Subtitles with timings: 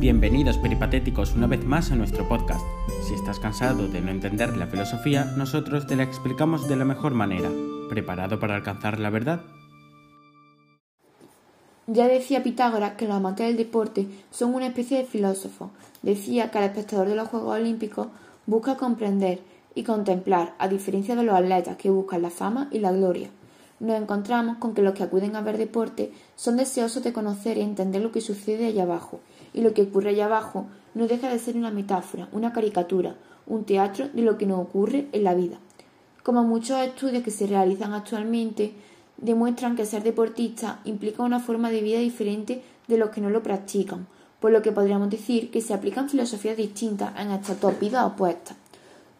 [0.00, 2.64] Bienvenidos peripatéticos una vez más a nuestro podcast.
[3.06, 7.12] Si estás cansado de no entender la filosofía, nosotros te la explicamos de la mejor
[7.12, 7.50] manera.
[7.90, 9.42] ¿Preparado para alcanzar la verdad?
[11.86, 15.68] Ya decía Pitágoras que los amantes del deporte son una especie de filósofos.
[16.00, 18.06] Decía que el espectador de los Juegos Olímpicos
[18.46, 19.40] busca comprender
[19.74, 23.28] y contemplar, a diferencia de los atletas que buscan la fama y la gloria.
[23.80, 27.62] Nos encontramos con que los que acuden a ver deporte son deseosos de conocer y
[27.62, 29.20] entender lo que sucede allá abajo,
[29.54, 33.16] y lo que ocurre allá abajo no deja de ser una metáfora, una caricatura,
[33.46, 35.58] un teatro de lo que nos ocurre en la vida.
[36.22, 38.74] Como muchos estudios que se realizan actualmente
[39.16, 43.42] demuestran que ser deportista implica una forma de vida diferente de los que no lo
[43.42, 44.06] practican,
[44.40, 48.56] por lo que podríamos decir que se aplican filosofías distintas en estas dos vidas opuestas.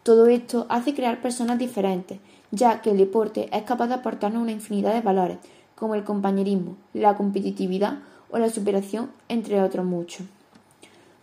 [0.03, 2.19] Todo esto hace crear personas diferentes,
[2.51, 5.37] ya que el deporte es capaz de aportarnos una infinidad de valores,
[5.75, 10.27] como el compañerismo, la competitividad o la superación, entre otros muchos.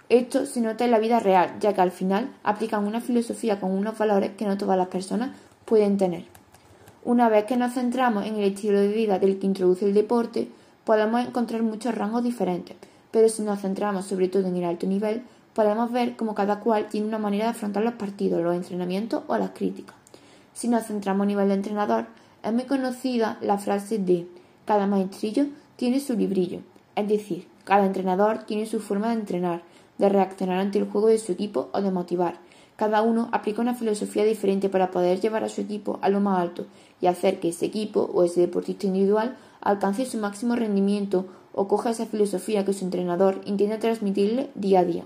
[0.08, 3.72] Esto se nota en la vida real, ya que al final aplican una filosofía con
[3.72, 6.24] unos valores que no todas las personas pueden tener.
[7.04, 10.48] Una vez que nos centramos en el estilo de vida del que introduce el deporte,
[10.84, 12.76] podemos encontrar muchos rangos diferentes,
[13.10, 16.86] pero si nos centramos sobre todo en el alto nivel, podemos ver cómo cada cual
[16.88, 19.94] tiene una manera de afrontar los partidos, los entrenamientos o las críticas.
[20.54, 22.06] Si nos centramos a nivel de entrenador,
[22.42, 24.26] es muy conocida la frase de
[24.64, 25.46] cada maestrillo
[25.76, 26.60] tiene su librillo,
[26.94, 29.62] es decir, cada entrenador tiene su forma de entrenar,
[29.98, 32.38] de reaccionar ante el juego de su equipo o de motivar.
[32.76, 36.38] Cada uno aplica una filosofía diferente para poder llevar a su equipo a lo más
[36.38, 36.66] alto
[37.00, 41.90] y hacer que ese equipo o ese deportista individual alcance su máximo rendimiento o coja
[41.90, 45.04] esa filosofía que su entrenador intenta transmitirle día a día.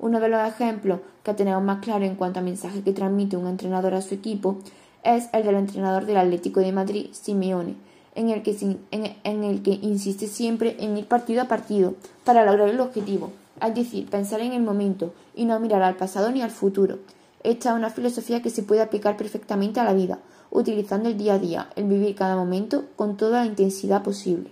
[0.00, 3.46] Uno de los ejemplos que tenemos más claro en cuanto a mensaje que transmite un
[3.48, 4.58] entrenador a su equipo
[5.02, 7.76] es el del entrenador del Atlético de Madrid, Simeone,
[8.14, 8.56] en el, que,
[8.90, 13.30] en el que insiste siempre en ir partido a partido para lograr el objetivo,
[13.64, 16.98] es decir, pensar en el momento y no mirar al pasado ni al futuro.
[17.42, 20.18] Esta es una filosofía que se puede aplicar perfectamente a la vida,
[20.50, 24.50] utilizando el día a día, el vivir cada momento con toda la intensidad posible.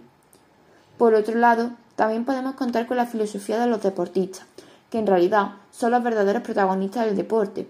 [0.99, 4.47] Por otro lado, también podemos contar con la filosofía de los deportistas,
[4.91, 7.69] que en realidad son los verdaderos protagonistas del deporte.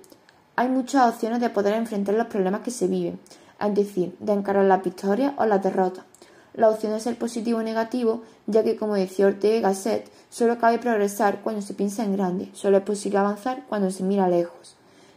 [0.56, 3.18] Hay muchas opciones de poder enfrentar los problemas que se viven,
[3.60, 6.04] es decir, de encarar las victorias o las derrotas.
[6.54, 10.78] La opción de ser positivo o negativo, ya que como decía Ortega Gasset, solo cabe
[10.78, 14.74] progresar cuando se piensa en grande, solo es posible avanzar cuando se mira lejos.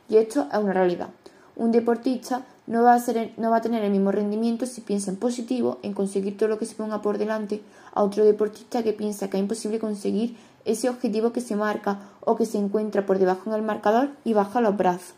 [0.10, 1.10] Y esto es una realidad.
[1.56, 6.38] Un deportista no va, a tener el mismo rendimiento si piensa en positivo, en conseguir
[6.38, 7.63] todo lo que se ponga por delante,
[7.96, 12.35] a otro deportista que piensa que es imposible conseguir ese objetivo que se marca o
[12.35, 15.16] que se encuentra por debajo en el marcador y baja los brazos.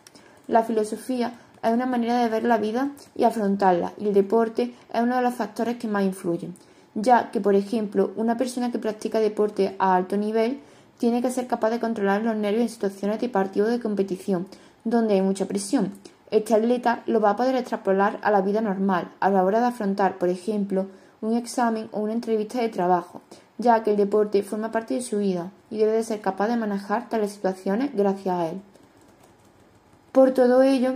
[0.48, 5.02] La filosofía es una manera de ver la vida y afrontarla, y el deporte es
[5.02, 6.56] uno de los factores que más influyen,
[6.96, 10.62] ya que, por ejemplo, una persona que practica deporte a alto nivel
[11.00, 14.48] tiene que ser capaz de controlar los nervios en situaciones de partido de competición,
[14.86, 15.92] donde hay mucha presión.
[16.32, 19.68] Este atleta lo va a poder extrapolar a la vida normal, a la hora de
[19.68, 20.88] afrontar, por ejemplo,
[21.22, 23.22] un examen o una entrevista de trabajo,
[23.58, 26.58] ya que el deporte forma parte de su vida y debe de ser capaz de
[26.58, 28.62] manejar tales situaciones gracias a él.
[30.12, 30.96] Por todo ello,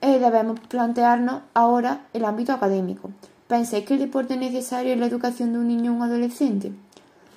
[0.00, 3.10] eh, debemos plantearnos ahora el ámbito académico.
[3.46, 6.72] ¿Pensáis que el deporte es necesario en la educación de un niño o un adolescente?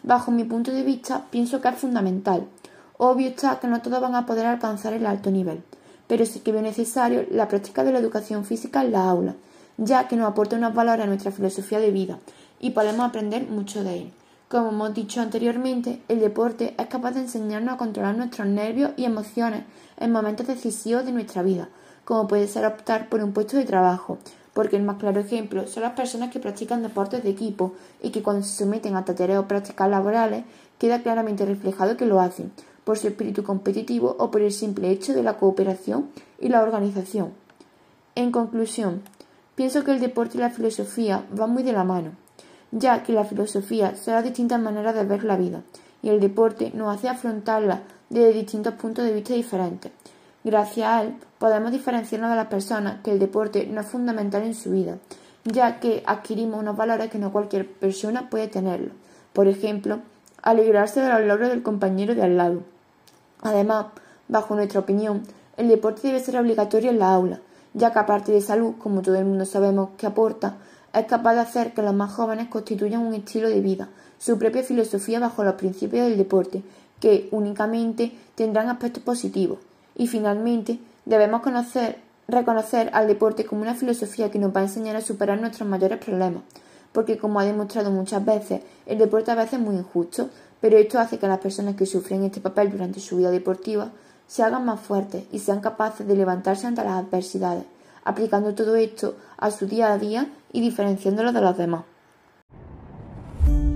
[0.03, 2.46] Bajo mi punto de vista, pienso que es fundamental.
[2.97, 5.63] Obvio está que no todos van a poder alcanzar el alto nivel,
[6.07, 9.35] pero sí que veo necesario la práctica de la educación física en la aula,
[9.77, 12.19] ya que nos aporta unos valores a nuestra filosofía de vida
[12.59, 14.13] y podemos aprender mucho de él.
[14.47, 19.05] Como hemos dicho anteriormente, el deporte es capaz de enseñarnos a controlar nuestros nervios y
[19.05, 19.63] emociones
[19.97, 21.69] en momentos decisivos de nuestra vida,
[22.05, 24.19] como puede ser optar por un puesto de trabajo,
[24.53, 28.22] porque el más claro ejemplo son las personas que practican deportes de equipo y que
[28.22, 30.45] cuando se someten a tareas o prácticas laborales
[30.77, 32.51] queda claramente reflejado que lo hacen,
[32.85, 36.09] por su espíritu competitivo o por el simple hecho de la cooperación
[36.40, 37.34] y la organización.
[38.16, 39.01] En conclusión,
[39.56, 42.12] pienso que el deporte y la filosofía van muy de la mano,
[42.72, 45.63] ya que la filosofía las distintas maneras de ver la vida,
[46.01, 49.91] y el deporte nos hace afrontarla desde distintos puntos de vista diferentes.
[50.43, 54.53] Gracias a él podemos diferenciarnos de las personas que el deporte no es fundamental en
[54.53, 54.99] su vida,
[55.43, 58.91] ya que adquirimos unos valores que no cualquier persona puede tenerlo.
[59.34, 59.99] Por ejemplo,
[60.43, 62.74] alegrarse de los logros del compañero de al lado.
[63.46, 63.86] Además,
[64.28, 65.22] bajo nuestra opinión,
[65.56, 67.42] el deporte debe ser obligatorio en la aula,
[67.76, 70.58] ya que aparte de salud, como todo el mundo sabemos que aporta,
[70.96, 74.64] es capaz de hacer que los más jóvenes constituyan un estilo de vida, su propia
[74.64, 76.64] filosofía bajo los principios del deporte,
[77.00, 79.59] que únicamente tendrán aspectos positivos.
[79.96, 84.96] Y finalmente, debemos conocer, reconocer al deporte como una filosofía que nos va a enseñar
[84.96, 86.42] a superar nuestros mayores problemas,
[86.92, 90.32] porque como ha demostrado muchas veces, el deporte a veces es muy injusto,
[90.66, 93.91] pero esto hace que las personas que sufren este papel durante su vida deportiva
[94.26, 97.66] se hagan más fuertes y sean capaces de levantarse ante las adversidades,
[98.03, 101.84] aplicando todo esto a su día a día y diferenciándolo de los demás.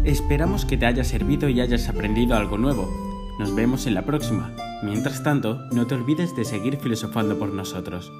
[0.04, 2.90] Esperamos que te haya servido y hayas aprendido algo nuevo.
[3.38, 4.52] Nos vemos en la próxima.
[4.82, 8.12] Mientras tanto, no te olvides de seguir filosofando por nosotros.